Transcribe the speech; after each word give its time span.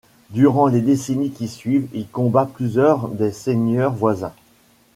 Durant 0.31 0.65
les 0.65 0.81
décennies 0.81 1.29
qui 1.29 1.47
suivent, 1.47 1.87
il 1.93 2.07
combat 2.07 2.49
plusieurs 2.51 3.07
des 3.09 3.31
seigneurs 3.31 3.93
voisins. 3.93 4.33